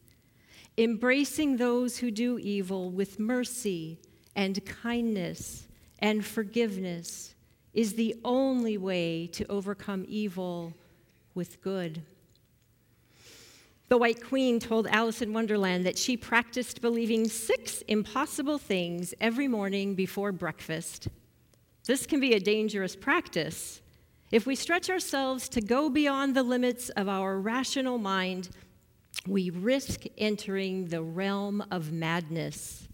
[0.78, 4.00] Embracing those who do evil with mercy
[4.36, 5.68] and kindness
[6.00, 7.36] and forgiveness
[7.74, 10.74] is the only way to overcome evil
[11.34, 12.04] with good.
[13.88, 19.48] The White Queen told Alice in Wonderland that she practiced believing six impossible things every
[19.48, 21.08] morning before breakfast.
[21.86, 23.82] This can be a dangerous practice.
[24.32, 28.50] If we stretch ourselves to go beyond the limits of our rational mind,
[29.28, 32.88] we risk entering the realm of madness.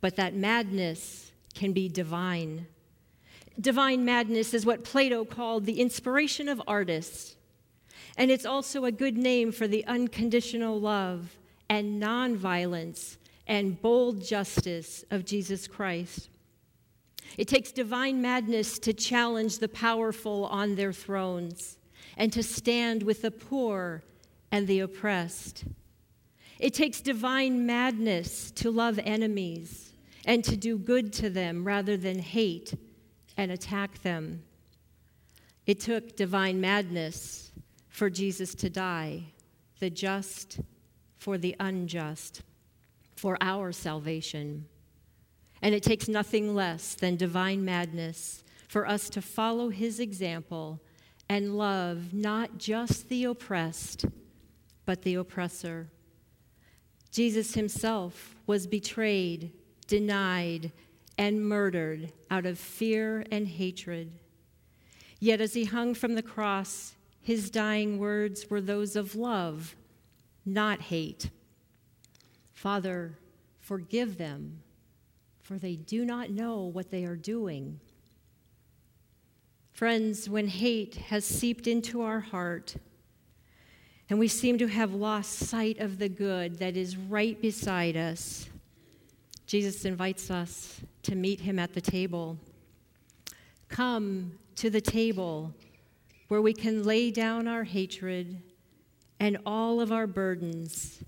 [0.00, 2.68] But that madness can be divine.
[3.60, 7.36] Divine madness is what Plato called the inspiration of artists.
[8.20, 11.38] And it's also a good name for the unconditional love
[11.70, 13.16] and nonviolence
[13.46, 16.28] and bold justice of Jesus Christ.
[17.38, 21.78] It takes divine madness to challenge the powerful on their thrones
[22.18, 24.02] and to stand with the poor
[24.52, 25.64] and the oppressed.
[26.58, 29.94] It takes divine madness to love enemies
[30.26, 32.74] and to do good to them rather than hate
[33.38, 34.42] and attack them.
[35.64, 37.49] It took divine madness
[38.00, 39.22] for Jesus to die,
[39.78, 40.60] the just
[41.18, 42.40] for the unjust,
[43.14, 44.64] for our salvation.
[45.60, 50.80] And it takes nothing less than divine madness for us to follow his example
[51.28, 54.06] and love not just the oppressed,
[54.86, 55.90] but the oppressor.
[57.12, 59.52] Jesus himself was betrayed,
[59.86, 60.72] denied,
[61.18, 64.10] and murdered out of fear and hatred.
[65.18, 69.76] Yet as he hung from the cross, his dying words were those of love,
[70.44, 71.30] not hate.
[72.52, 73.18] Father,
[73.60, 74.62] forgive them
[75.50, 77.80] for they do not know what they are doing.
[79.72, 82.76] Friends, when hate has seeped into our heart,
[84.08, 88.48] and we seem to have lost sight of the good that is right beside us,
[89.48, 92.38] Jesus invites us to meet him at the table.
[93.68, 95.52] Come to the table
[96.30, 98.40] where we can lay down our hatred
[99.18, 101.02] and all of our burdens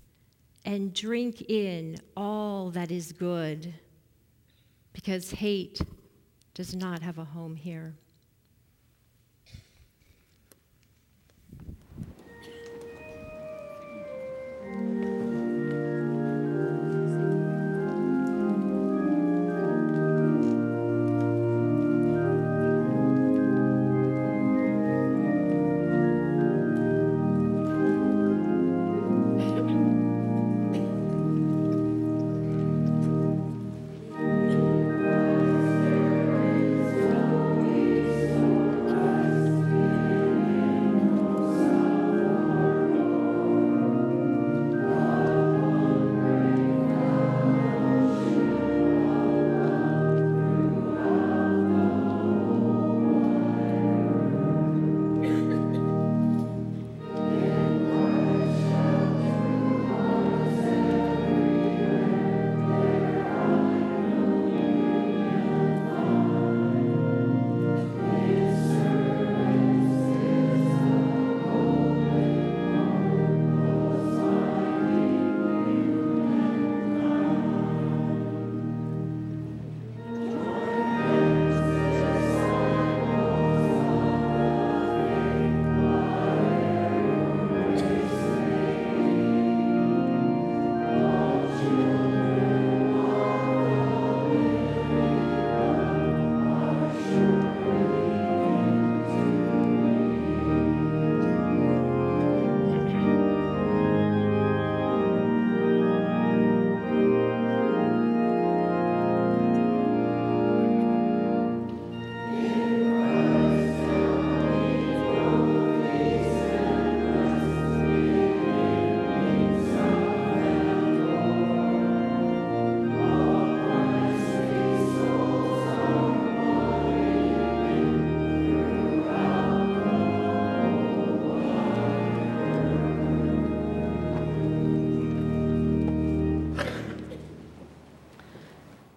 [0.64, 3.72] and drink in all that is good
[4.92, 5.80] because hate
[6.54, 7.94] does not have a home here.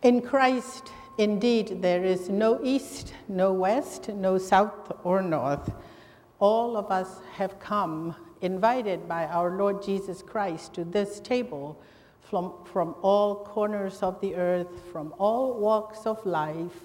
[0.06, 5.74] In Christ, indeed, there is no east, no west, no south or north.
[6.38, 11.82] All of us have come, invited by our Lord Jesus Christ, to this table
[12.22, 16.82] from, from all corners of the earth, from all walks of life,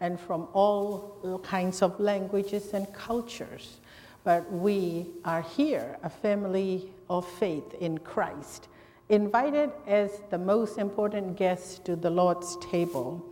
[0.00, 3.80] and from all kinds of languages and cultures.
[4.22, 8.68] But we are here, a family of faith in Christ,
[9.10, 13.22] invited as the most important guests to the Lord's table.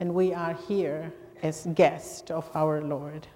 [0.00, 1.12] And we are here
[1.42, 3.26] as guests of our Lord.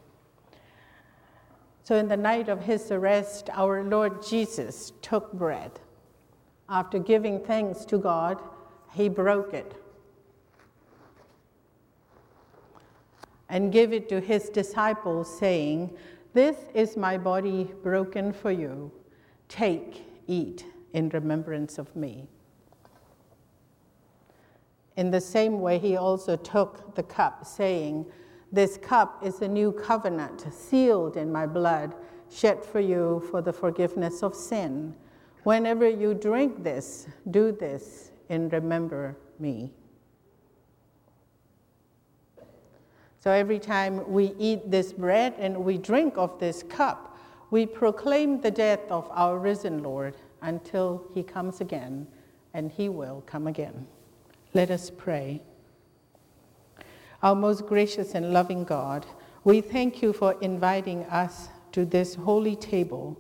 [1.83, 5.81] So, in the night of his arrest, our Lord Jesus took bread.
[6.69, 8.41] After giving thanks to God,
[8.93, 9.75] he broke it
[13.49, 15.91] and gave it to his disciples, saying,
[16.33, 18.93] This is my body broken for you.
[19.49, 22.27] Take, eat in remembrance of me.
[24.97, 28.07] In the same way, he also took the cup, saying,
[28.51, 31.95] This cup is a new covenant, sealed in my blood,
[32.31, 34.95] shed for you for the forgiveness of sin.
[35.45, 39.73] Whenever you drink this, do this in remember me.
[43.19, 47.17] So every time we eat this bread and we drink of this cup,
[47.51, 52.07] we proclaim the death of our risen Lord until he comes again,
[52.53, 53.87] and he will come again.
[54.53, 55.43] Let us pray.
[57.23, 59.07] Our most gracious and loving God,
[59.45, 63.19] we thank you for inviting us to this holy table.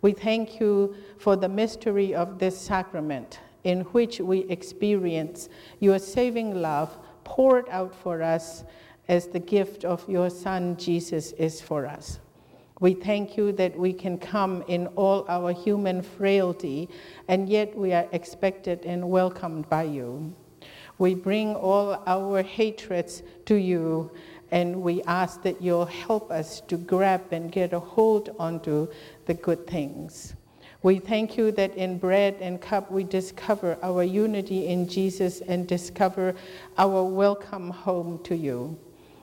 [0.00, 5.48] We thank you for the mystery of this sacrament in which we experience
[5.78, 8.64] your saving love poured out for us
[9.08, 12.18] as the gift of your Son Jesus is for us.
[12.82, 16.88] We thank you that we can come in all our human frailty,
[17.28, 20.34] and yet we are expected and welcomed by you.
[20.98, 24.10] We bring all our hatreds to you,
[24.50, 28.88] and we ask that you'll help us to grab and get a hold onto
[29.26, 30.34] the good things.
[30.82, 35.68] We thank you that in bread and cup we discover our unity in Jesus and
[35.68, 36.34] discover
[36.76, 38.76] our welcome home to you.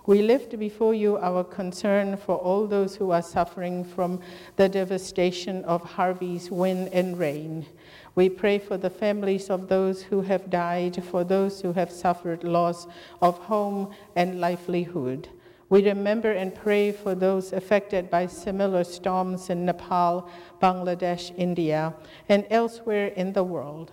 [0.09, 4.21] We lift before you our concern for all those who are suffering from
[4.55, 7.67] the devastation of Harvey's wind and rain.
[8.15, 12.43] We pray for the families of those who have died, for those who have suffered
[12.43, 12.87] loss
[13.21, 15.29] of home and livelihood.
[15.69, 20.27] We remember and pray for those affected by similar storms in Nepal,
[20.59, 21.93] Bangladesh, India,
[22.27, 23.91] and elsewhere in the world.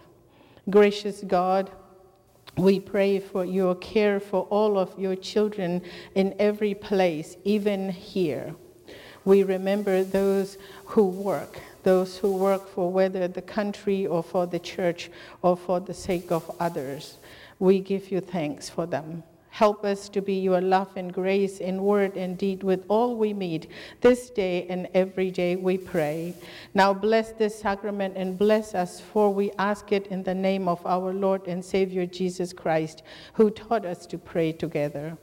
[0.71, 1.71] Gracious God,
[2.57, 5.83] we pray for your care for all of your children
[6.15, 8.55] in every place, even here.
[9.25, 14.59] We remember those who work, those who work for whether the country or for the
[14.59, 15.11] church
[15.43, 17.19] or for the sake of others.
[17.59, 19.25] We give you thanks for them.
[19.57, 23.33] Help us to be your love and grace in word and deed with all we
[23.33, 23.69] meet
[24.03, 26.35] this day and every day, we pray.
[26.75, 30.85] Now bless this sacrament and bless us, for we ask it in the name of
[30.85, 33.03] our Lord and Savior Jesus Christ,
[33.33, 35.17] who taught us to pray together.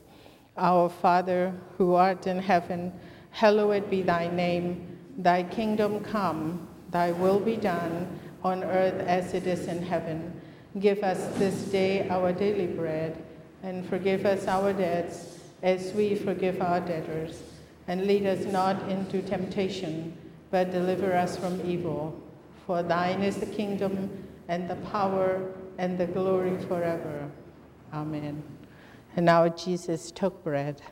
[0.56, 2.92] Our Father, who art in heaven,
[3.30, 4.98] hallowed be thy name.
[5.16, 10.40] Thy kingdom come, thy will be done on earth as it is in heaven.
[10.80, 13.24] Give us this day our daily bread
[13.64, 17.42] and forgive us our debts as we forgive our debtors.
[17.88, 20.16] And lead us not into temptation,
[20.50, 22.20] but deliver us from evil.
[22.66, 24.10] For thine is the kingdom,
[24.48, 27.30] and the power, and the glory forever.
[27.92, 28.42] Amen.
[29.16, 30.82] And now Jesus took bread.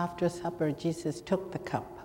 [0.00, 1.99] After supper, Jesus took the cup.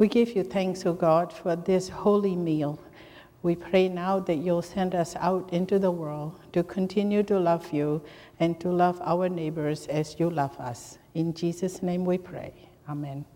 [0.00, 2.80] We give you thanks, O God, for this holy meal.
[3.42, 7.70] We pray now that you'll send us out into the world to continue to love
[7.70, 8.00] you
[8.38, 10.96] and to love our neighbors as you love us.
[11.12, 12.54] In Jesus' name we pray.
[12.88, 13.26] Amen.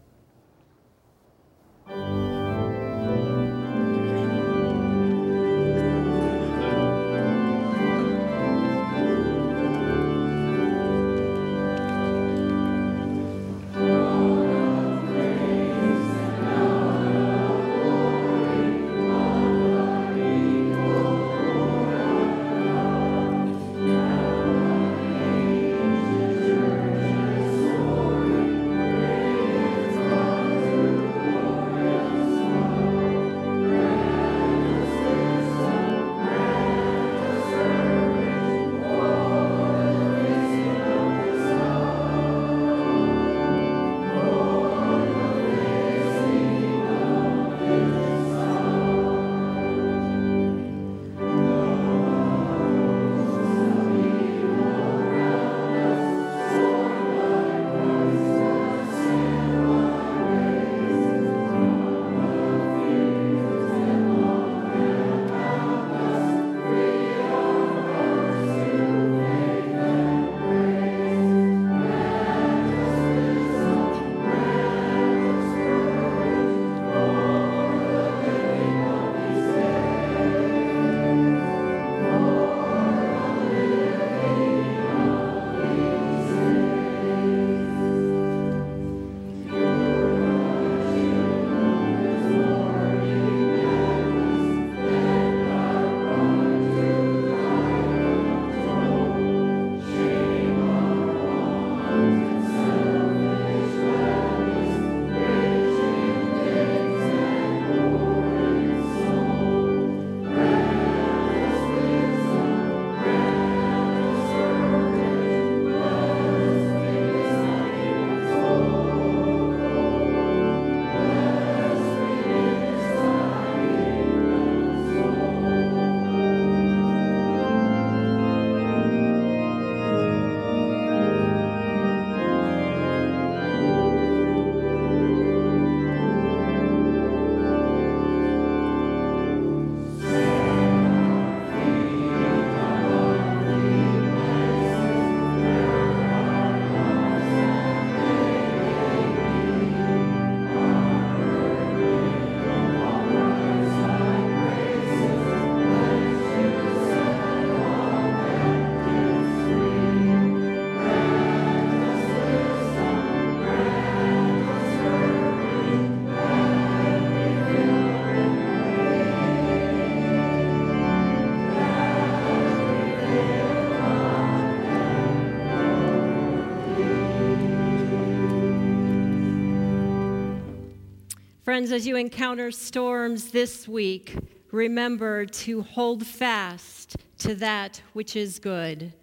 [181.44, 184.16] Friends, as you encounter storms this week,
[184.50, 188.94] remember to hold fast to that which is good.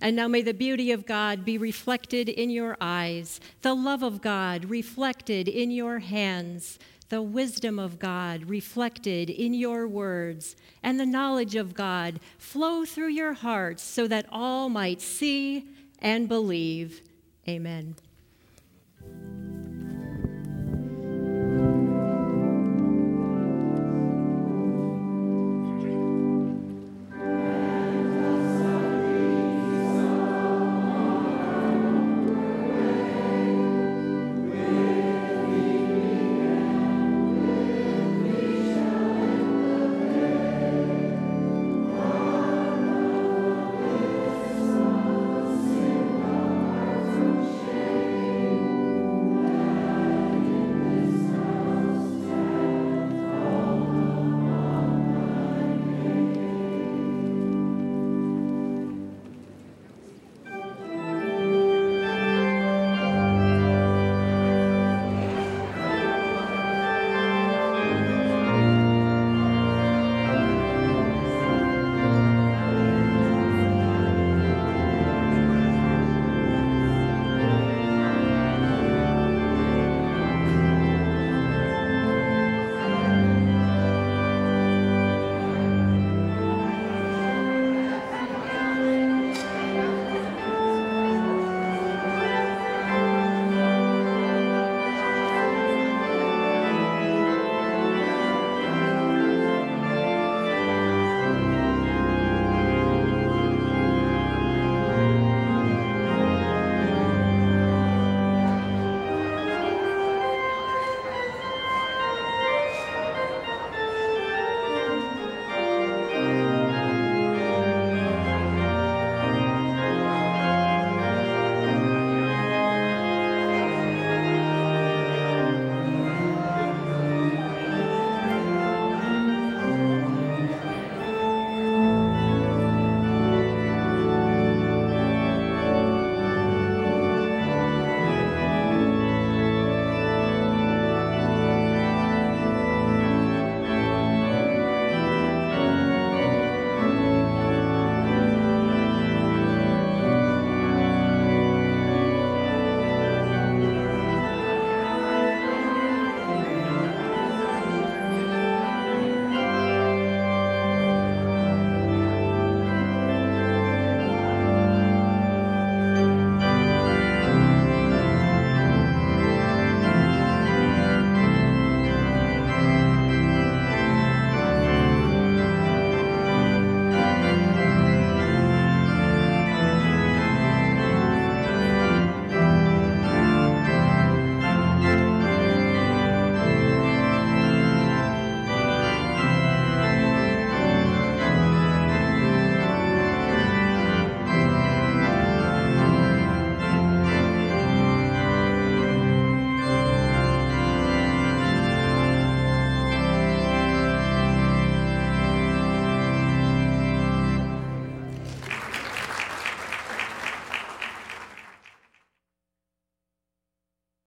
[0.00, 4.22] And now may the beauty of God be reflected in your eyes, the love of
[4.22, 6.78] God reflected in your hands,
[7.10, 13.10] the wisdom of God reflected in your words, and the knowledge of God flow through
[13.10, 15.66] your hearts so that all might see
[15.98, 17.02] and believe.
[17.46, 17.94] Amen.